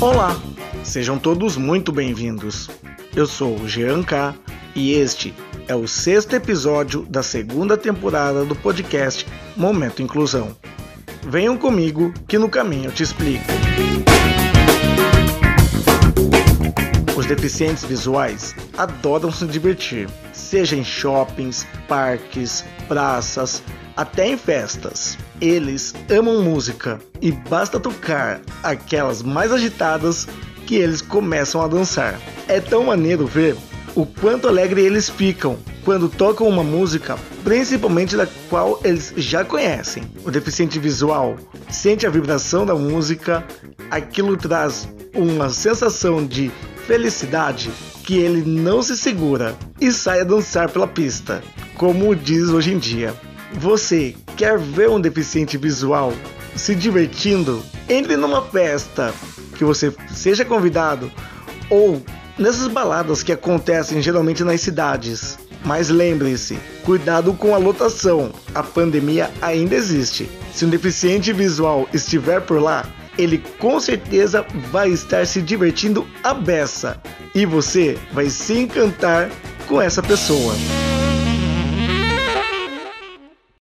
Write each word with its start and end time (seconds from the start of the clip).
Olá, 0.00 0.40
sejam 0.84 1.18
todos 1.18 1.56
muito 1.56 1.92
bem-vindos. 1.92 2.68
Eu 3.14 3.26
sou 3.26 3.56
o 3.56 3.68
Jean 3.68 4.02
K 4.02 4.34
e 4.74 4.92
este 4.92 5.34
é 5.66 5.74
o 5.74 5.86
sexto 5.86 6.34
episódio 6.34 7.02
da 7.02 7.22
segunda 7.22 7.76
temporada 7.76 8.44
do 8.44 8.54
podcast 8.56 9.26
Momento 9.56 10.02
Inclusão. 10.02 10.56
Venham 11.22 11.56
comigo 11.56 12.12
que 12.26 12.38
no 12.38 12.48
caminho 12.48 12.86
eu 12.86 12.92
te 12.92 13.02
explico. 13.02 13.44
Deficientes 17.30 17.84
visuais 17.84 18.56
adoram 18.76 19.30
se 19.30 19.46
divertir, 19.46 20.08
seja 20.32 20.74
em 20.74 20.82
shoppings, 20.82 21.64
parques, 21.86 22.64
praças, 22.88 23.62
até 23.96 24.26
em 24.26 24.36
festas. 24.36 25.16
Eles 25.40 25.94
amam 26.10 26.42
música 26.42 26.98
e 27.20 27.30
basta 27.30 27.78
tocar 27.78 28.40
aquelas 28.64 29.22
mais 29.22 29.52
agitadas 29.52 30.26
que 30.66 30.74
eles 30.74 31.00
começam 31.00 31.62
a 31.62 31.68
dançar. 31.68 32.20
É 32.48 32.60
tão 32.60 32.84
maneiro 32.84 33.26
ver 33.26 33.56
o 33.94 34.04
quanto 34.04 34.48
alegre 34.48 34.82
eles 34.82 35.08
ficam 35.08 35.56
quando 35.84 36.08
tocam 36.08 36.48
uma 36.48 36.64
música, 36.64 37.16
principalmente 37.44 38.16
da 38.16 38.26
qual 38.48 38.80
eles 38.82 39.12
já 39.16 39.44
conhecem. 39.44 40.02
O 40.24 40.32
deficiente 40.32 40.80
visual 40.80 41.36
sente 41.70 42.06
a 42.06 42.10
vibração 42.10 42.66
da 42.66 42.74
música, 42.74 43.44
aquilo 43.88 44.36
traz 44.36 44.88
uma 45.14 45.50
sensação 45.50 46.24
de 46.24 46.50
felicidade 46.86 47.70
que 48.04 48.18
ele 48.18 48.42
não 48.42 48.82
se 48.82 48.96
segura 48.96 49.56
e 49.80 49.92
sai 49.92 50.20
a 50.20 50.24
dançar 50.24 50.70
pela 50.70 50.86
pista, 50.86 51.42
como 51.76 52.14
diz 52.16 52.48
hoje 52.48 52.72
em 52.72 52.78
dia. 52.78 53.14
Você 53.52 54.14
quer 54.36 54.58
ver 54.58 54.88
um 54.88 55.00
deficiente 55.00 55.56
visual 55.56 56.12
se 56.56 56.74
divertindo? 56.74 57.62
Entre 57.88 58.16
numa 58.16 58.42
festa 58.42 59.12
que 59.56 59.64
você 59.64 59.94
seja 60.12 60.44
convidado 60.44 61.10
ou 61.68 62.02
nessas 62.38 62.68
baladas 62.68 63.22
que 63.22 63.32
acontecem 63.32 64.00
geralmente 64.00 64.42
nas 64.42 64.60
cidades. 64.60 65.38
Mas 65.64 65.90
lembre-se, 65.90 66.58
cuidado 66.84 67.34
com 67.34 67.54
a 67.54 67.58
lotação, 67.58 68.32
a 68.54 68.62
pandemia 68.62 69.30
ainda 69.42 69.74
existe. 69.74 70.30
Se 70.54 70.64
um 70.64 70.70
deficiente 70.70 71.32
visual 71.32 71.86
estiver 71.92 72.40
por 72.40 72.60
lá, 72.60 72.86
ele 73.22 73.42
com 73.58 73.78
certeza 73.78 74.44
vai 74.70 74.90
estar 74.90 75.26
se 75.26 75.42
divertindo 75.42 76.06
a 76.22 76.32
beça 76.32 77.00
e 77.34 77.44
você 77.44 77.98
vai 78.12 78.30
se 78.30 78.58
encantar 78.58 79.30
com 79.68 79.80
essa 79.80 80.02
pessoa. 80.02 80.54